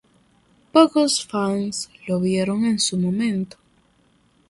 Pocos 0.73 1.23
fans 1.23 1.87
lo 2.07 2.19
vieron 2.19 2.65
en 2.65 2.79
su 2.79 2.97
momento. 2.97 3.57